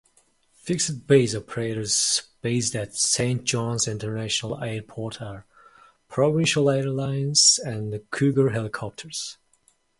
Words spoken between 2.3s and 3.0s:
based at